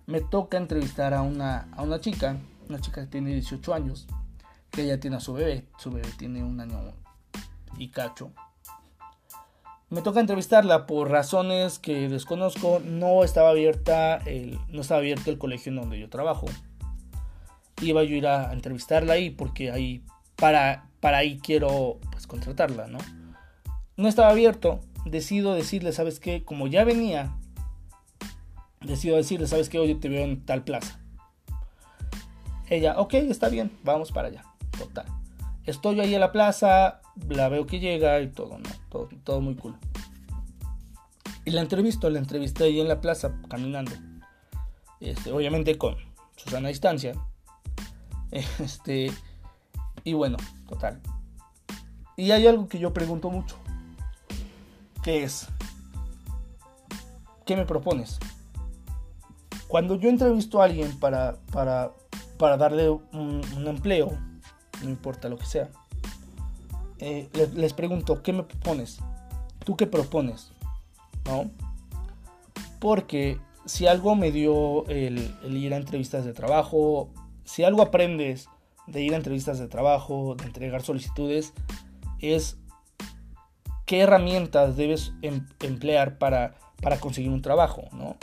me 0.06 0.20
toca 0.20 0.58
entrevistar 0.58 1.14
a 1.14 1.22
una, 1.22 1.68
a 1.72 1.82
una 1.82 2.00
chica, 2.00 2.36
una 2.68 2.80
chica 2.80 3.02
que 3.02 3.06
tiene 3.06 3.32
18 3.32 3.74
años, 3.74 4.06
que 4.70 4.82
ella 4.82 5.00
tiene 5.00 5.16
a 5.16 5.20
su 5.20 5.32
bebé. 5.32 5.66
Su 5.78 5.90
bebé 5.90 6.08
tiene 6.18 6.42
un 6.42 6.60
año 6.60 6.92
y 7.78 7.88
cacho. 7.88 8.32
Me 9.90 10.02
toca 10.02 10.20
entrevistarla 10.20 10.86
por 10.86 11.10
razones 11.10 11.78
que 11.78 12.08
desconozco. 12.08 12.80
No 12.84 13.22
estaba 13.22 13.50
abierta 13.50 14.16
el, 14.16 14.58
no 14.68 14.80
estaba 14.80 14.98
abierto 14.98 15.30
el 15.30 15.38
colegio 15.38 15.70
en 15.70 15.76
donde 15.76 16.00
yo 16.00 16.08
trabajo. 16.08 16.46
Iba 17.80 18.02
yo 18.02 18.14
a 18.14 18.18
ir 18.18 18.26
a 18.26 18.52
entrevistarla 18.52 19.14
ahí 19.14 19.30
porque 19.30 19.70
ahí 19.70 20.02
para, 20.36 20.88
para 21.00 21.18
ahí 21.18 21.38
quiero 21.38 21.98
pues, 22.10 22.26
contratarla, 22.26 22.86
¿no? 22.86 22.98
No 23.96 24.08
estaba 24.08 24.30
abierto. 24.30 24.80
Decido 25.04 25.54
decirle, 25.54 25.92
¿sabes 25.92 26.18
qué? 26.18 26.44
Como 26.44 26.66
ya 26.66 26.82
venía, 26.84 27.36
decido 28.80 29.16
decirle, 29.16 29.46
¿sabes 29.46 29.68
qué? 29.68 29.78
Hoy 29.78 29.94
te 29.94 30.08
veo 30.08 30.24
en 30.24 30.44
tal 30.44 30.64
plaza. 30.64 30.98
Ella, 32.68 32.98
ok, 32.98 33.14
está 33.14 33.48
bien, 33.48 33.70
vamos 33.82 34.10
para 34.10 34.28
allá. 34.28 34.42
Estoy 35.66 36.00
ahí 36.00 36.14
en 36.14 36.20
la 36.20 36.32
plaza, 36.32 37.00
la 37.28 37.48
veo 37.48 37.66
que 37.66 37.80
llega 37.80 38.20
y 38.20 38.28
todo, 38.28 38.58
¿no? 38.58 38.68
Todo, 38.88 39.08
todo 39.24 39.40
muy 39.40 39.54
cool. 39.56 39.76
Y 41.44 41.50
la 41.50 41.60
entrevisto, 41.60 42.08
la 42.10 42.18
entrevisté 42.18 42.64
ahí 42.64 42.80
en 42.80 42.88
la 42.88 43.00
plaza, 43.00 43.34
caminando. 43.48 43.92
Este, 45.00 45.32
obviamente 45.32 45.76
con 45.76 45.96
Susana 46.36 46.68
a 46.68 46.70
distancia. 46.70 47.14
Este, 48.58 49.12
Y 50.02 50.12
bueno, 50.12 50.36
total. 50.68 51.00
Y 52.16 52.32
hay 52.32 52.46
algo 52.48 52.68
que 52.68 52.80
yo 52.80 52.92
pregunto 52.92 53.30
mucho. 53.30 53.56
Que 55.04 55.22
es, 55.22 55.46
¿qué 57.44 57.54
me 57.54 57.64
propones? 57.64 58.18
Cuando 59.68 59.96
yo 59.96 60.08
entrevisto 60.08 60.60
a 60.60 60.64
alguien 60.64 60.98
para, 60.98 61.36
para, 61.52 61.92
para 62.38 62.56
darle 62.56 62.90
un, 62.90 63.42
empleo, 63.66 64.18
no 64.82 64.90
importa 64.90 65.28
lo 65.28 65.38
que 65.38 65.46
sea, 65.46 65.70
eh, 66.98 67.28
les, 67.54 67.72
pregunto, 67.72 68.22
¿qué 68.22 68.32
me 68.32 68.44
propones? 68.44 68.98
¿Tú 69.64 69.76
qué 69.76 69.86
propones? 69.86 70.52
¿No? 71.26 71.50
Porque 72.78 73.38
si 73.66 73.86
algo 73.86 74.14
me 74.14 74.30
dio 74.30 74.86
el, 74.86 75.34
el, 75.42 75.56
ir 75.56 75.74
a 75.74 75.76
entrevistas 75.76 76.24
de 76.24 76.32
trabajo, 76.32 77.10
si 77.44 77.64
algo 77.64 77.82
aprendes 77.82 78.48
de 78.86 79.02
ir 79.02 79.14
a 79.14 79.16
entrevistas 79.16 79.58
de 79.58 79.68
trabajo, 79.68 80.34
de 80.36 80.44
entregar 80.44 80.82
solicitudes, 80.82 81.52
es 82.20 82.58
qué 83.86 84.00
herramientas 84.00 84.76
debes 84.76 85.12
em, 85.22 85.46
emplear 85.60 86.18
para, 86.18 86.54
para 86.80 86.98
conseguir 87.00 87.30
un 87.30 87.42
trabajo, 87.42 87.84
¿no? 87.92 88.16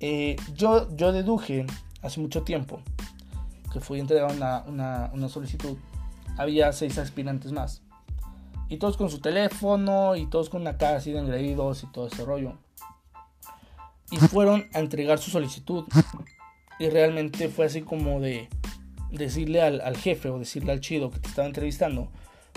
Eh, 0.00 0.36
yo, 0.54 0.94
yo 0.96 1.12
deduje 1.12 1.66
hace 2.02 2.20
mucho 2.20 2.42
tiempo 2.42 2.80
que 3.72 3.80
fui 3.80 3.98
a 3.98 4.02
entregar 4.02 4.32
una, 4.32 4.64
una, 5.12 5.28
solicitud. 5.28 5.76
Había 6.36 6.72
seis 6.72 6.98
aspirantes 6.98 7.52
más. 7.52 7.82
Y 8.68 8.78
todos 8.78 8.96
con 8.96 9.10
su 9.10 9.20
teléfono 9.20 10.16
y 10.16 10.26
todos 10.26 10.48
con 10.48 10.62
una 10.62 10.76
cara 10.76 10.98
así 10.98 11.12
de 11.12 11.18
engreídos 11.18 11.82
y 11.82 11.86
todo 11.88 12.06
ese 12.06 12.24
rollo. 12.24 12.54
Y 14.10 14.16
fueron 14.16 14.68
a 14.74 14.80
entregar 14.80 15.18
su 15.18 15.30
solicitud. 15.30 15.84
Y 16.78 16.88
realmente 16.88 17.48
fue 17.48 17.66
así 17.66 17.82
como 17.82 18.20
de 18.20 18.48
decirle 19.10 19.60
al, 19.60 19.80
al, 19.80 19.96
jefe 19.96 20.30
o 20.30 20.38
decirle 20.38 20.72
al 20.72 20.80
chido 20.80 21.10
que 21.10 21.18
te 21.18 21.28
estaba 21.28 21.46
entrevistando. 21.46 22.10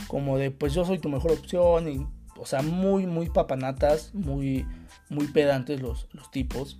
Como 0.08 0.38
de, 0.38 0.50
pues 0.50 0.74
yo 0.74 0.86
soy 0.86 1.00
tu 1.00 1.10
mejor 1.10 1.32
opción. 1.32 1.89
Y, 1.89 2.08
o 2.38 2.46
sea, 2.46 2.62
muy, 2.62 3.05
muy 3.05 3.29
papanatas, 3.29 4.13
muy, 4.13 4.65
muy 5.10 5.27
pedantes 5.27 5.82
los, 5.82 6.08
los 6.13 6.32
tipos. 6.32 6.79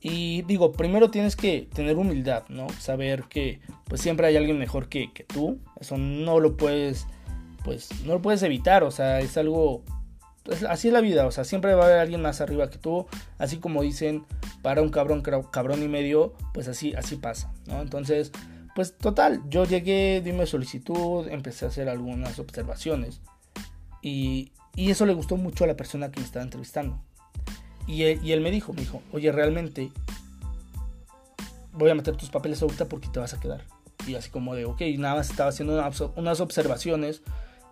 Y 0.00 0.42
digo, 0.42 0.72
primero 0.72 1.10
tienes 1.10 1.36
que 1.36 1.68
tener 1.74 1.96
humildad, 1.96 2.44
¿no? 2.48 2.68
Saber 2.78 3.24
que 3.24 3.60
pues 3.84 4.00
siempre 4.00 4.26
hay 4.26 4.36
alguien 4.36 4.58
mejor 4.58 4.88
que, 4.88 5.12
que, 5.12 5.24
tú. 5.24 5.60
Eso 5.78 5.98
no 5.98 6.40
lo 6.40 6.56
puedes, 6.56 7.06
pues 7.64 7.90
no 8.06 8.14
lo 8.14 8.22
puedes 8.22 8.42
evitar, 8.42 8.82
o 8.82 8.90
sea, 8.90 9.20
es 9.20 9.36
algo... 9.36 9.84
Pues, 10.42 10.62
así 10.64 10.88
es 10.88 10.94
la 10.94 11.02
vida, 11.02 11.26
o 11.26 11.30
sea, 11.30 11.44
siempre 11.44 11.74
va 11.74 11.82
a 11.82 11.86
haber 11.86 11.98
alguien 11.98 12.22
más 12.22 12.40
arriba 12.40 12.70
que 12.70 12.78
tú. 12.78 13.06
Así 13.36 13.58
como 13.58 13.82
dicen, 13.82 14.24
para 14.62 14.80
un 14.80 14.88
cabrón, 14.88 15.22
cabrón 15.22 15.82
y 15.82 15.88
medio, 15.88 16.32
pues 16.54 16.66
así, 16.66 16.94
así 16.94 17.16
pasa, 17.16 17.52
¿no? 17.66 17.82
Entonces, 17.82 18.32
pues 18.74 18.96
total, 18.96 19.42
yo 19.50 19.64
llegué, 19.66 20.22
di 20.24 20.32
mi 20.32 20.46
solicitud, 20.46 21.28
empecé 21.28 21.66
a 21.66 21.68
hacer 21.68 21.90
algunas 21.90 22.38
observaciones. 22.38 23.20
Y, 24.00 24.52
y 24.74 24.90
eso 24.90 25.04
le 25.04 25.12
gustó 25.12 25.36
mucho 25.36 25.64
a 25.64 25.66
la 25.66 25.76
persona 25.76 26.10
que 26.10 26.20
me 26.20 26.24
estaba 26.24 26.42
entrevistando. 26.42 27.02
Y 27.90 28.04
él, 28.04 28.40
me 28.40 28.52
dijo, 28.52 28.72
me 28.72 28.82
dijo, 28.82 29.02
oye, 29.10 29.32
realmente 29.32 29.90
voy 31.72 31.90
a 31.90 31.94
meter 31.96 32.16
tus 32.16 32.30
papeles 32.30 32.62
ahorita 32.62 32.88
porque 32.88 33.08
te 33.08 33.18
vas 33.18 33.34
a 33.34 33.40
quedar. 33.40 33.64
Y 34.06 34.14
así 34.14 34.30
como 34.30 34.54
de, 34.54 34.64
ok, 34.64 34.80
nada 34.96 35.16
más 35.16 35.28
estaba 35.28 35.48
haciendo 35.48 35.84
unas 36.14 36.40
observaciones 36.40 37.22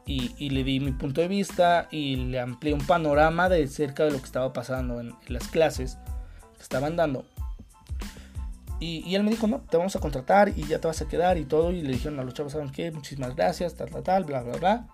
y, 0.07 0.51
le 0.51 0.65
di 0.65 0.81
mi 0.81 0.91
punto 0.91 1.21
de 1.21 1.29
vista 1.29 1.87
y 1.93 2.17
le 2.17 2.41
amplié 2.41 2.75
un 2.75 2.85
panorama 2.85 3.49
de 3.49 3.69
cerca 3.69 4.07
de 4.07 4.11
lo 4.11 4.19
que 4.19 4.25
estaba 4.25 4.53
pasando 4.53 5.01
en, 5.01 5.15
las 5.29 5.47
clases 5.47 5.99
que 6.57 6.63
estaban 6.63 6.97
dando. 6.97 7.25
Y, 8.81 9.15
él 9.15 9.23
me 9.23 9.31
dijo, 9.31 9.47
no, 9.47 9.61
te 9.61 9.77
vamos 9.77 9.95
a 9.95 10.01
contratar 10.01 10.49
y 10.49 10.65
ya 10.65 10.81
te 10.81 10.89
vas 10.89 11.01
a 11.01 11.07
quedar 11.07 11.39
y 11.39 11.45
todo. 11.45 11.71
Y 11.71 11.81
le 11.83 11.93
dijeron 11.93 12.19
a 12.19 12.25
los 12.25 12.35
chavos, 12.35 12.55
¿saben 12.55 12.71
qué? 12.71 12.91
Muchísimas 12.91 13.37
gracias, 13.37 13.77
tal, 13.77 13.89
tal, 13.89 14.03
tal, 14.03 14.25
bla, 14.25 14.43
bla, 14.43 14.57
bla. 14.57 14.89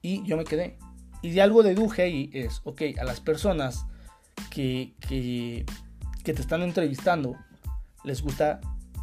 Y 0.00 0.24
yo 0.24 0.38
me 0.38 0.44
quedé. 0.44 0.78
Y 1.20 1.32
de 1.32 1.42
algo 1.42 1.62
deduje 1.62 2.00
ahí 2.00 2.30
es, 2.32 2.62
ok, 2.64 2.80
a 2.98 3.04
las 3.04 3.20
personas 3.20 3.84
que, 4.48 4.94
que, 5.06 5.64
te 6.22 6.32
están 6.32 6.62
entrevistando 6.62 7.36
les 8.04 8.22
gusta 8.22 8.60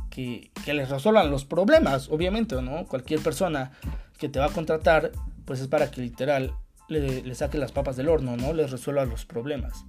que, 0.09 0.51
les 0.65 0.89
resuelvan 0.89 1.29
los 1.29 1.45
problemas, 1.45 2.09
obviamente, 2.09 2.61
¿no? 2.61 2.85
Cualquier 2.85 3.21
persona 3.21 3.71
que 4.17 4.29
te 4.29 4.39
va 4.39 4.45
a 4.45 4.49
contratar, 4.49 5.11
pues 5.45 5.59
es 5.59 5.67
para 5.67 5.91
que 5.91 6.01
literal 6.01 6.55
le, 6.87 7.35
saque 7.35 7.57
las 7.57 7.71
papas 7.71 7.95
del 7.95 8.09
horno, 8.09 8.37
¿no? 8.37 8.53
Les 8.53 8.71
resuelva 8.71 9.05
los 9.05 9.25
problemas. 9.25 9.85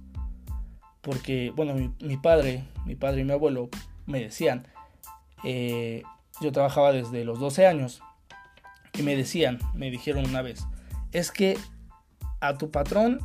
Porque, 1.01 1.51
bueno, 1.55 1.73
mi, 2.01 2.17
padre, 2.17 2.65
mi 2.85 2.95
padre 2.95 3.21
y 3.21 3.23
mi 3.23 3.31
abuelo 3.31 3.69
me 4.05 4.19
decían, 4.19 4.67
eh, 5.43 6.03
yo 6.41 6.51
trabajaba 6.51 6.91
desde 6.91 7.23
los 7.23 7.39
12 7.39 7.65
años, 7.65 8.01
y 8.93 9.03
me 9.03 9.15
decían, 9.15 9.59
me 9.73 9.89
dijeron 9.89 10.25
una 10.25 10.41
vez, 10.41 10.65
es 11.11 11.31
que 11.31 11.57
a 12.41 12.57
tu 12.57 12.71
patrón 12.71 13.19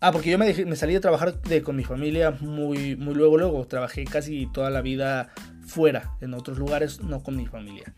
Ah, 0.00 0.12
porque 0.12 0.30
yo 0.30 0.38
me, 0.38 0.52
me 0.64 0.76
salí 0.76 0.94
de 0.94 1.00
trabajar 1.00 1.40
de, 1.42 1.62
con 1.62 1.74
mi 1.74 1.82
familia 1.82 2.30
muy, 2.40 2.94
muy 2.94 3.14
luego, 3.14 3.36
luego. 3.36 3.66
Trabajé 3.66 4.04
casi 4.04 4.46
toda 4.46 4.70
la 4.70 4.80
vida 4.80 5.30
fuera, 5.66 6.14
en 6.20 6.34
otros 6.34 6.58
lugares, 6.58 7.00
no 7.00 7.22
con 7.22 7.36
mi 7.36 7.46
familia. 7.46 7.92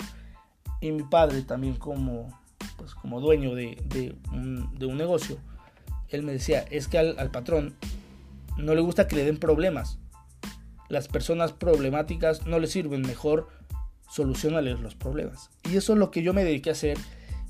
Y 0.81 0.93
mi 0.93 1.03
padre 1.03 1.43
también 1.43 1.77
como, 1.77 2.41
pues, 2.79 2.95
como 2.95 3.21
dueño 3.21 3.55
de, 3.55 3.77
de, 3.85 4.17
un, 4.33 4.79
de 4.79 4.87
un, 4.87 4.97
negocio, 4.97 5.37
él 6.09 6.23
me 6.23 6.33
decía, 6.33 6.65
es 6.71 6.89
que 6.89 6.99
al, 6.99 7.19
al 7.19 7.31
patrón 7.31 7.77
no 8.57 8.75
le 8.75 8.81
gusta 8.81 9.07
que 9.07 9.17
le 9.17 9.25
den 9.25 9.37
problemas. 9.39 9.99
Las 10.89 11.07
personas 11.07 11.53
problemáticas 11.53 12.47
no 12.47 12.59
le 12.59 12.67
sirven, 12.67 13.03
mejor 13.03 13.49
solucionales 14.11 14.81
los 14.81 14.95
problemas. 14.95 15.51
Y 15.71 15.77
eso 15.77 15.93
es 15.93 15.99
lo 15.99 16.11
que 16.11 16.23
yo 16.23 16.33
me 16.33 16.45
dediqué 16.45 16.71
a 16.71 16.73
hacer 16.73 16.97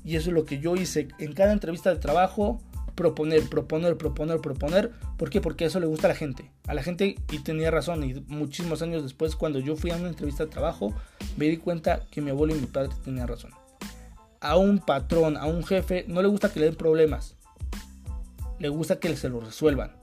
y 0.03 0.17
eso 0.17 0.29
es 0.29 0.35
lo 0.35 0.45
que 0.45 0.59
yo 0.59 0.75
hice 0.75 1.07
en 1.19 1.33
cada 1.33 1.53
entrevista 1.53 1.89
de 1.89 1.99
trabajo 1.99 2.61
proponer, 3.01 3.49
proponer, 3.49 3.97
proponer, 3.97 4.39
proponer. 4.41 4.91
¿Por 5.17 5.31
qué? 5.31 5.41
Porque 5.41 5.65
eso 5.65 5.79
le 5.79 5.87
gusta 5.87 6.05
a 6.05 6.09
la 6.09 6.15
gente. 6.15 6.51
A 6.67 6.75
la 6.75 6.83
gente, 6.83 7.15
y 7.31 7.39
tenía 7.39 7.71
razón, 7.71 8.03
y 8.03 8.13
muchísimos 8.27 8.83
años 8.83 9.01
después, 9.01 9.35
cuando 9.35 9.57
yo 9.57 9.75
fui 9.75 9.89
a 9.89 9.95
una 9.95 10.09
entrevista 10.09 10.45
de 10.45 10.51
trabajo, 10.51 10.93
me 11.35 11.47
di 11.47 11.57
cuenta 11.57 12.01
que 12.11 12.21
mi 12.21 12.29
abuelo 12.29 12.55
y 12.55 12.59
mi 12.59 12.67
padre 12.67 12.91
tenían 13.03 13.27
razón. 13.27 13.51
A 14.39 14.55
un 14.55 14.77
patrón, 14.77 15.35
a 15.35 15.47
un 15.47 15.63
jefe, 15.63 16.05
no 16.07 16.21
le 16.21 16.27
gusta 16.27 16.53
que 16.53 16.59
le 16.59 16.67
den 16.67 16.75
problemas. 16.75 17.35
Le 18.59 18.69
gusta 18.69 18.99
que 18.99 19.15
se 19.15 19.29
lo 19.29 19.39
resuelvan. 19.39 19.95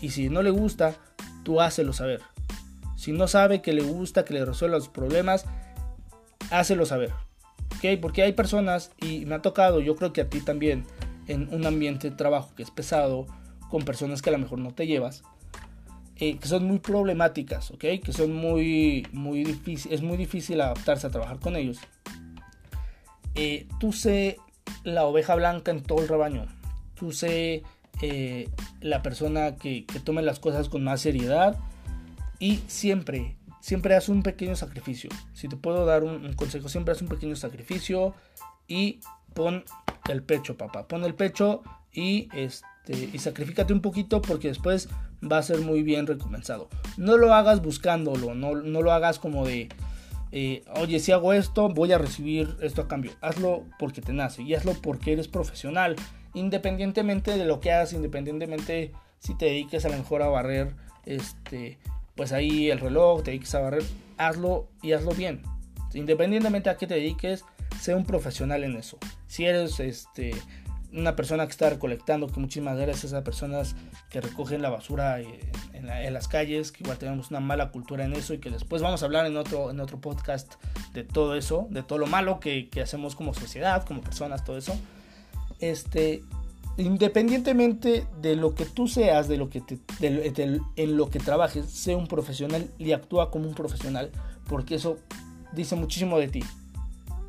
Y 0.00 0.10
si 0.10 0.30
no 0.30 0.42
le 0.42 0.50
gusta, 0.50 0.94
tú 1.44 1.60
hácelo 1.60 1.92
saber. 1.92 2.22
Si 2.96 3.12
no 3.12 3.28
sabe 3.28 3.60
que 3.60 3.74
le 3.74 3.82
gusta 3.82 4.24
que 4.24 4.32
le 4.32 4.46
resuelvan 4.46 4.78
los 4.78 4.88
problemas, 4.88 5.44
hácelo 6.50 6.86
saber. 6.86 7.12
¿Ok? 7.76 8.00
Porque 8.00 8.22
hay 8.22 8.32
personas, 8.32 8.92
y 8.98 9.26
me 9.26 9.34
ha 9.34 9.42
tocado, 9.42 9.80
yo 9.80 9.94
creo 9.94 10.14
que 10.14 10.22
a 10.22 10.30
ti 10.30 10.40
también, 10.40 10.86
en 11.26 11.52
un 11.52 11.66
ambiente 11.66 12.10
de 12.10 12.16
trabajo 12.16 12.54
que 12.54 12.62
es 12.62 12.70
pesado, 12.70 13.26
con 13.70 13.84
personas 13.84 14.22
que 14.22 14.30
a 14.30 14.32
lo 14.32 14.38
mejor 14.38 14.58
no 14.58 14.72
te 14.72 14.86
llevas, 14.86 15.22
eh, 16.18 16.38
que 16.38 16.48
son 16.48 16.64
muy 16.64 16.78
problemáticas, 16.78 17.70
¿ok? 17.70 17.84
Que 18.02 18.12
son 18.12 18.32
muy, 18.32 19.06
muy 19.12 19.44
difícil, 19.44 19.92
es 19.92 20.02
muy 20.02 20.16
difícil 20.16 20.60
adaptarse 20.60 21.06
a 21.06 21.10
trabajar 21.10 21.38
con 21.40 21.56
ellos. 21.56 21.78
Eh, 23.34 23.68
tú 23.78 23.92
sé 23.92 24.38
la 24.82 25.04
oveja 25.04 25.34
blanca 25.34 25.70
en 25.70 25.82
todo 25.82 26.00
el 26.00 26.08
rebaño. 26.08 26.46
Tú 26.94 27.12
sé 27.12 27.64
eh, 28.00 28.48
la 28.80 29.02
persona 29.02 29.56
que, 29.56 29.84
que, 29.84 30.00
tome 30.00 30.22
las 30.22 30.38
cosas 30.38 30.70
con 30.70 30.82
más 30.82 31.02
seriedad 31.02 31.58
y 32.38 32.60
siempre, 32.66 33.36
siempre 33.60 33.94
haz 33.94 34.08
un 34.08 34.22
pequeño 34.22 34.56
sacrificio. 34.56 35.10
Si 35.34 35.48
te 35.48 35.56
puedo 35.56 35.84
dar 35.84 36.02
un, 36.02 36.24
un 36.24 36.32
consejo, 36.32 36.70
siempre 36.70 36.92
haz 36.92 37.02
un 37.02 37.08
pequeño 37.08 37.36
sacrificio 37.36 38.14
y 38.68 39.00
pon 39.36 39.62
el 40.08 40.24
pecho, 40.24 40.56
papá. 40.56 40.88
Pon 40.88 41.04
el 41.04 41.14
pecho 41.14 41.62
y, 41.92 42.28
este, 42.34 43.10
y 43.12 43.18
sacrificate 43.18 43.72
un 43.72 43.80
poquito 43.80 44.20
porque 44.20 44.48
después 44.48 44.88
va 45.22 45.38
a 45.38 45.42
ser 45.42 45.60
muy 45.60 45.84
bien 45.84 46.08
recompensado. 46.08 46.68
No 46.96 47.16
lo 47.16 47.32
hagas 47.32 47.62
buscándolo, 47.62 48.34
no, 48.34 48.56
no 48.56 48.82
lo 48.82 48.90
hagas 48.90 49.20
como 49.20 49.46
de, 49.46 49.68
eh, 50.32 50.64
oye, 50.74 50.98
si 50.98 51.12
hago 51.12 51.32
esto, 51.32 51.68
voy 51.68 51.92
a 51.92 51.98
recibir 51.98 52.56
esto 52.60 52.82
a 52.82 52.88
cambio. 52.88 53.12
Hazlo 53.20 53.64
porque 53.78 54.00
te 54.00 54.12
nace 54.12 54.42
y 54.42 54.54
hazlo 54.54 54.74
porque 54.82 55.12
eres 55.12 55.28
profesional. 55.28 55.94
Independientemente 56.34 57.36
de 57.36 57.44
lo 57.44 57.60
que 57.60 57.72
hagas, 57.72 57.92
independientemente 57.92 58.92
si 59.18 59.36
te 59.36 59.46
dediques 59.46 59.84
a 59.84 59.90
lo 59.90 59.96
mejor 59.96 60.22
a 60.22 60.28
barrer, 60.28 60.74
este, 61.04 61.78
pues 62.14 62.32
ahí 62.32 62.70
el 62.70 62.80
reloj, 62.80 63.22
te 63.22 63.30
dediques 63.30 63.54
a 63.54 63.60
barrer, 63.60 63.84
hazlo 64.18 64.68
y 64.82 64.92
hazlo 64.92 65.12
bien. 65.12 65.42
Independientemente 65.94 66.68
a 66.68 66.76
qué 66.76 66.86
te 66.86 66.94
dediques, 66.94 67.44
sea 67.80 67.96
un 67.96 68.04
profesional 68.04 68.64
en 68.64 68.76
eso. 68.76 68.98
Si 69.26 69.44
eres 69.44 69.80
este, 69.80 70.32
una 70.92 71.16
persona 71.16 71.44
que 71.44 71.52
está 71.52 71.70
recolectando, 71.70 72.26
que 72.26 72.40
muchísimas 72.40 72.78
gracias 72.78 73.12
a 73.12 73.22
personas 73.22 73.76
que 74.08 74.20
recogen 74.20 74.62
la 74.62 74.70
basura 74.70 75.20
eh, 75.20 75.40
en, 75.72 76.14
las 76.14 76.28
calles, 76.28 76.72
que 76.72 76.82
igual 76.82 76.98
tenemos 76.98 77.30
una 77.30 77.40
mala 77.40 77.70
cultura 77.70 78.04
en 78.04 78.14
eso 78.14 78.34
y 78.34 78.38
que 78.38 78.50
después 78.50 78.82
vamos 78.82 79.02
a 79.02 79.06
hablar 79.06 79.26
en 79.26 79.36
otro, 79.36 79.70
en 79.70 79.80
otro 79.80 80.00
podcast 80.00 80.54
de 80.94 81.04
todo 81.04 81.36
eso, 81.36 81.66
de 81.70 81.82
todo 81.82 81.98
lo 81.98 82.06
malo 82.06 82.40
que, 82.40 82.68
hacemos 82.82 83.14
como 83.14 83.34
sociedad, 83.34 83.84
como 83.84 84.00
personas, 84.00 84.44
todo 84.44 84.56
eso. 84.56 84.74
Este, 85.60 86.22
independientemente 86.78 88.06
de 88.20 88.36
lo 88.36 88.54
que 88.54 88.64
tú 88.64 88.88
seas, 88.88 89.28
de 89.28 89.36
lo 89.36 89.50
que 89.50 89.62
en 90.00 90.96
lo 90.96 91.10
que 91.10 91.18
trabajes, 91.18 91.66
sea 91.66 91.96
un 91.96 92.06
profesional 92.06 92.70
y 92.78 92.92
actúa 92.92 93.30
como 93.30 93.48
un 93.48 93.54
profesional, 93.54 94.10
porque 94.48 94.76
eso 94.76 94.98
dice 95.52 95.76
muchísimo 95.76 96.18
de 96.18 96.28
ti. 96.28 96.42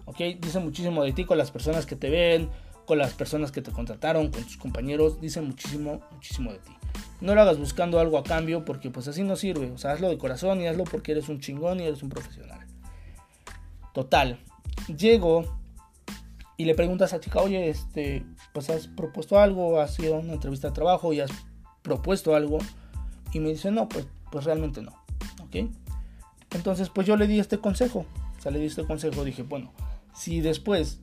¿Ok? 0.07 0.17
Dice 0.39 0.59
muchísimo 0.59 1.03
de 1.03 1.13
ti 1.13 1.25
con 1.25 1.37
las 1.37 1.51
personas 1.51 1.85
que 1.85 1.95
te 1.95 2.09
ven, 2.09 2.49
con 2.85 2.97
las 2.97 3.13
personas 3.13 3.51
que 3.51 3.61
te 3.61 3.71
contrataron, 3.71 4.31
con 4.31 4.43
tus 4.43 4.57
compañeros, 4.57 5.21
dice 5.21 5.41
muchísimo, 5.41 6.01
muchísimo 6.11 6.51
de 6.51 6.59
ti. 6.59 6.71
No 7.19 7.35
lo 7.35 7.41
hagas 7.41 7.59
buscando 7.59 7.99
algo 7.99 8.17
a 8.17 8.23
cambio 8.23 8.63
porque 8.63 8.89
pues 8.89 9.07
así 9.07 9.23
no 9.23 9.35
sirve. 9.35 9.71
O 9.71 9.77
sea, 9.77 9.91
hazlo 9.91 10.09
de 10.09 10.17
corazón 10.17 10.61
y 10.61 10.67
hazlo 10.67 10.85
porque 10.85 11.11
eres 11.11 11.29
un 11.29 11.39
chingón 11.39 11.79
y 11.81 11.83
eres 11.83 12.01
un 12.01 12.09
profesional. 12.09 12.65
Total. 13.93 14.39
Llego 14.95 15.43
y 16.55 16.65
le 16.65 16.75
preguntas 16.75 17.13
a 17.13 17.19
chica, 17.19 17.41
oye, 17.41 17.69
este, 17.69 18.25
pues 18.53 18.69
has 18.69 18.87
propuesto 18.87 19.39
algo, 19.39 19.81
has 19.81 19.99
ido 19.99 20.15
a 20.15 20.19
una 20.19 20.33
entrevista 20.33 20.69
de 20.69 20.73
trabajo 20.73 21.11
y 21.11 21.19
has 21.19 21.31
propuesto 21.81 22.35
algo. 22.35 22.59
Y 23.33 23.39
me 23.41 23.49
dice, 23.49 23.69
no, 23.69 23.89
pues, 23.89 24.07
pues 24.31 24.45
realmente 24.45 24.81
no. 24.81 24.93
¿Ok? 25.43 25.69
Entonces, 26.51 26.89
pues 26.89 27.05
yo 27.05 27.17
le 27.17 27.27
di 27.27 27.39
este 27.39 27.57
consejo. 27.57 28.05
O 28.37 28.41
sea, 28.41 28.51
le 28.51 28.59
di 28.59 28.67
este 28.67 28.85
consejo. 28.85 29.25
Dije, 29.25 29.43
bueno, 29.43 29.73
si 30.17 30.41
después 30.41 30.99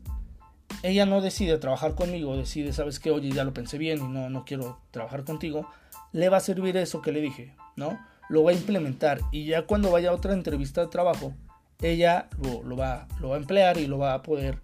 ella 0.82 1.06
no 1.06 1.20
decide 1.20 1.56
trabajar 1.58 1.94
conmigo, 1.94 2.36
decide, 2.36 2.72
sabes 2.72 2.98
que, 2.98 3.10
oye, 3.10 3.30
ya 3.30 3.44
lo 3.44 3.54
pensé 3.54 3.78
bien 3.78 3.98
y 3.98 4.08
no, 4.08 4.28
no 4.28 4.44
quiero 4.44 4.80
trabajar 4.90 5.24
contigo, 5.24 5.68
le 6.12 6.28
va 6.28 6.38
a 6.38 6.40
servir 6.40 6.76
eso 6.76 7.00
que 7.00 7.12
le 7.12 7.20
dije, 7.20 7.54
¿no? 7.76 7.98
Lo 8.28 8.42
va 8.42 8.50
a 8.50 8.54
implementar 8.54 9.20
y 9.30 9.44
ya 9.46 9.62
cuando 9.62 9.90
vaya 9.90 10.10
a 10.10 10.14
otra 10.14 10.32
entrevista 10.32 10.80
de 10.80 10.88
trabajo, 10.88 11.32
ella 11.80 12.28
lo, 12.64 12.76
va, 12.76 13.06
lo 13.20 13.30
va 13.30 13.36
a 13.36 13.38
emplear 13.38 13.78
y 13.78 13.86
lo 13.86 13.98
va 13.98 14.14
a 14.14 14.22
poder, 14.22 14.60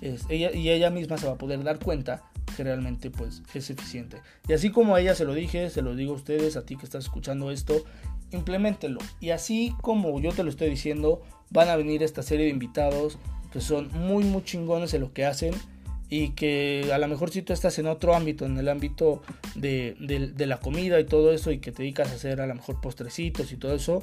ella, 0.00 0.52
y 0.52 0.70
ella 0.70 0.90
misma 0.90 1.16
se 1.16 1.26
va 1.26 1.34
a 1.34 1.38
poder 1.38 1.62
dar 1.64 1.78
cuenta 1.78 2.22
que 2.56 2.64
realmente 2.64 3.10
pues 3.10 3.42
es 3.54 3.70
eficiente. 3.70 4.20
Y 4.48 4.52
así 4.52 4.70
como 4.70 4.94
a 4.94 5.00
ella 5.00 5.14
se 5.14 5.24
lo 5.24 5.34
dije, 5.34 5.70
se 5.70 5.82
lo 5.82 5.94
digo 5.94 6.12
a 6.12 6.16
ustedes, 6.16 6.56
a 6.56 6.66
ti 6.66 6.76
que 6.76 6.84
estás 6.84 7.04
escuchando 7.04 7.50
esto, 7.50 7.84
implementelo. 8.30 8.98
Y 9.20 9.30
así 9.30 9.74
como 9.82 10.18
yo 10.20 10.32
te 10.32 10.42
lo 10.42 10.50
estoy 10.50 10.70
diciendo, 10.70 11.22
van 11.50 11.68
a 11.68 11.76
venir 11.76 12.02
esta 12.02 12.22
serie 12.22 12.46
de 12.46 12.52
invitados 12.52 13.18
que 13.56 13.62
son 13.62 13.88
muy 13.94 14.22
muy 14.22 14.44
chingones 14.44 14.92
en 14.92 15.00
lo 15.00 15.14
que 15.14 15.24
hacen 15.24 15.54
y 16.10 16.32
que 16.32 16.90
a 16.92 16.98
lo 16.98 17.08
mejor 17.08 17.30
si 17.30 17.40
tú 17.40 17.54
estás 17.54 17.78
en 17.78 17.86
otro 17.86 18.14
ámbito, 18.14 18.44
en 18.44 18.58
el 18.58 18.68
ámbito 18.68 19.22
de, 19.54 19.96
la 20.36 20.58
comida 20.58 21.00
y 21.00 21.04
todo 21.04 21.32
eso, 21.32 21.50
y 21.50 21.58
que 21.58 21.72
te 21.72 21.82
dedicas 21.82 22.12
a 22.12 22.16
hacer 22.16 22.42
a 22.42 22.46
lo 22.46 22.54
mejor 22.54 22.82
postrecitos 22.82 23.52
y 23.52 23.56
todo 23.56 23.74
eso, 23.74 24.02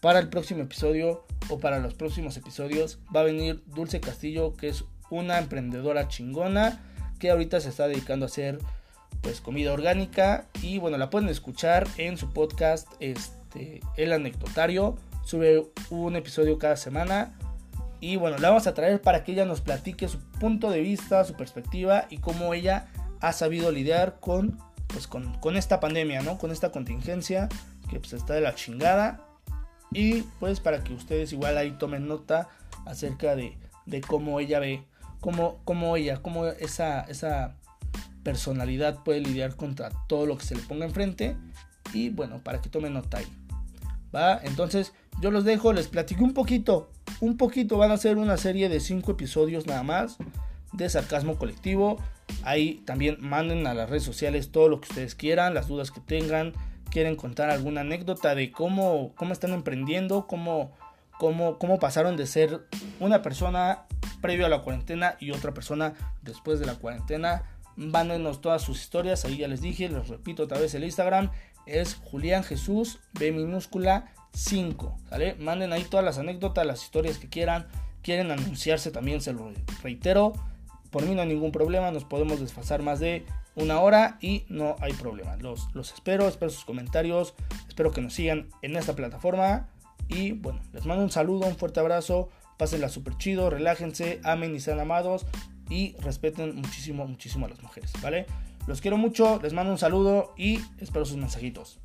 para 0.00 0.20
el 0.20 0.28
próximo 0.28 0.62
episodio 0.62 1.26
o 1.48 1.58
para 1.58 1.80
los 1.80 1.94
próximos 1.94 2.36
episodios 2.36 3.00
va 3.14 3.20
a 3.20 3.24
venir 3.24 3.64
Dulce 3.66 4.00
Castillo, 4.00 4.54
que 4.54 4.68
es 4.68 4.84
una 5.10 5.38
emprendedora 5.38 6.06
chingona 6.06 6.80
que 7.18 7.32
ahorita 7.32 7.60
se 7.60 7.70
está 7.70 7.88
dedicando 7.88 8.26
a 8.26 8.28
hacer 8.28 8.60
pues 9.20 9.40
comida 9.40 9.72
orgánica 9.72 10.46
y 10.62 10.78
bueno, 10.78 10.96
la 10.96 11.10
pueden 11.10 11.28
escuchar 11.28 11.88
en 11.96 12.16
su 12.16 12.32
podcast 12.32 12.86
este 13.00 13.80
El 13.96 14.12
Anecdotario, 14.12 14.96
sube 15.24 15.66
un 15.90 16.14
episodio 16.14 16.56
cada 16.60 16.76
semana 16.76 17.34
y 18.02 18.16
bueno, 18.16 18.36
la 18.38 18.48
vamos 18.48 18.66
a 18.66 18.74
traer 18.74 19.00
para 19.00 19.22
que 19.22 19.30
ella 19.30 19.44
nos 19.44 19.60
platique 19.60 20.08
su 20.08 20.18
punto 20.18 20.70
de 20.70 20.80
vista, 20.80 21.24
su 21.24 21.34
perspectiva 21.34 22.06
y 22.10 22.18
cómo 22.18 22.52
ella 22.52 22.88
ha 23.20 23.32
sabido 23.32 23.70
lidiar 23.70 24.18
con, 24.18 24.58
pues 24.88 25.06
con, 25.06 25.56
esta 25.56 25.78
pandemia, 25.78 26.20
¿no? 26.20 26.36
Con 26.36 26.50
esta 26.50 26.72
contingencia 26.72 27.48
que 27.88 28.00
pues 28.00 28.12
está 28.12 28.34
de 28.34 28.40
la 28.40 28.56
chingada. 28.56 29.24
Y 29.92 30.22
pues 30.40 30.58
para 30.58 30.82
que 30.82 30.92
ustedes 30.92 31.32
igual 31.32 31.56
ahí 31.56 31.70
tomen 31.78 32.08
nota 32.08 32.48
acerca 32.86 33.36
de, 33.36 33.56
cómo 34.08 34.40
ella 34.40 34.58
ve, 34.58 34.82
cómo, 35.20 35.60
cómo 35.62 35.96
ella, 35.96 36.20
cómo 36.22 36.46
esa, 36.46 37.02
esa 37.02 37.54
personalidad 38.24 39.04
puede 39.04 39.20
lidiar 39.20 39.54
contra 39.54 39.90
todo 40.08 40.26
lo 40.26 40.36
que 40.36 40.44
se 40.44 40.56
le 40.56 40.62
ponga 40.62 40.86
enfrente. 40.86 41.36
Y 41.92 42.08
bueno, 42.08 42.42
para 42.42 42.60
que 42.60 42.68
tomen 42.68 42.94
nota 42.94 43.18
ahí. 43.18 43.28
¿Va? 44.12 44.40
Entonces 44.42 44.92
yo 45.20 45.30
los 45.30 45.44
dejo, 45.44 45.72
les 45.72 45.86
platico 45.86 46.24
un 46.24 46.34
poquito 46.34 46.90
un 47.22 47.36
poquito. 47.36 47.78
Van 47.78 47.92
a 47.92 47.96
ser 47.96 48.18
una 48.18 48.36
serie 48.36 48.68
de 48.68 48.80
5 48.80 49.12
episodios 49.12 49.66
nada 49.66 49.84
más 49.84 50.18
de 50.72 50.90
sarcasmo 50.90 51.38
colectivo. 51.38 51.98
Ahí 52.42 52.82
también 52.84 53.16
manden 53.20 53.66
a 53.66 53.74
las 53.74 53.88
redes 53.88 54.02
sociales 54.02 54.50
todo 54.50 54.68
lo 54.68 54.80
que 54.80 54.88
ustedes 54.88 55.14
quieran, 55.14 55.54
las 55.54 55.68
dudas 55.68 55.92
que 55.92 56.00
tengan. 56.00 56.52
Quieren 56.90 57.14
contar 57.14 57.48
alguna 57.48 57.82
anécdota 57.82 58.34
de 58.34 58.50
cómo, 58.50 59.12
cómo 59.14 59.32
están 59.32 59.52
emprendiendo, 59.52 60.26
cómo, 60.26 60.72
cómo, 61.18 61.58
cómo 61.58 61.78
pasaron 61.78 62.16
de 62.16 62.26
ser 62.26 62.66
una 62.98 63.22
persona 63.22 63.84
previo 64.20 64.44
a 64.44 64.48
la 64.48 64.62
cuarentena 64.62 65.16
y 65.20 65.30
otra 65.30 65.54
persona 65.54 65.94
después 66.22 66.58
de 66.58 66.66
la 66.66 66.74
cuarentena. 66.74 67.44
Mándenos 67.76 68.40
todas 68.40 68.62
sus 68.62 68.80
historias. 68.80 69.24
Ahí 69.24 69.38
ya 69.38 69.48
les 69.48 69.60
dije, 69.60 69.88
les 69.88 70.08
repito 70.08 70.42
otra 70.42 70.58
vez 70.58 70.74
el 70.74 70.82
Instagram. 70.82 71.30
Es 71.66 71.94
Julián 71.94 72.42
Jesús 72.42 72.98
B 73.12 73.30
minúscula 73.30 74.12
5, 74.34 74.98
¿sale? 75.08 75.34
Manden 75.34 75.72
ahí 75.72 75.84
todas 75.84 76.04
las 76.04 76.18
anécdotas, 76.18 76.66
las 76.66 76.82
historias 76.82 77.18
que 77.18 77.28
quieran. 77.28 77.66
Quieren 78.02 78.30
anunciarse 78.30 78.90
también, 78.90 79.20
se 79.20 79.32
lo 79.32 79.52
reitero. 79.82 80.32
Por 80.90 81.04
mí 81.04 81.14
no 81.14 81.22
hay 81.22 81.28
ningún 81.28 81.52
problema, 81.52 81.90
nos 81.90 82.04
podemos 82.04 82.40
desfasar 82.40 82.82
más 82.82 83.00
de 83.00 83.24
una 83.54 83.80
hora 83.80 84.18
y 84.20 84.44
no 84.48 84.76
hay 84.80 84.92
problema. 84.92 85.36
Los, 85.36 85.68
los 85.74 85.92
espero, 85.92 86.26
espero 86.28 86.50
sus 86.50 86.64
comentarios, 86.64 87.34
espero 87.68 87.92
que 87.92 88.00
nos 88.00 88.14
sigan 88.14 88.48
en 88.62 88.76
esta 88.76 88.94
plataforma. 88.94 89.68
Y 90.08 90.32
bueno, 90.32 90.60
les 90.72 90.84
mando 90.84 91.04
un 91.04 91.10
saludo, 91.10 91.46
un 91.46 91.56
fuerte 91.56 91.80
abrazo, 91.80 92.28
pásenla 92.58 92.88
súper 92.88 93.16
chido, 93.16 93.50
relájense, 93.50 94.20
amen 94.24 94.54
y 94.54 94.60
sean 94.60 94.80
amados 94.80 95.26
y 95.70 95.94
respeten 96.00 96.54
muchísimo, 96.56 97.06
muchísimo 97.06 97.46
a 97.46 97.48
las 97.48 97.62
mujeres, 97.62 97.92
¿vale? 98.02 98.26
Los 98.66 98.80
quiero 98.80 98.96
mucho, 98.96 99.40
les 99.42 99.52
mando 99.52 99.72
un 99.72 99.78
saludo 99.78 100.34
y 100.36 100.60
espero 100.78 101.04
sus 101.04 101.16
mensajitos. 101.16 101.80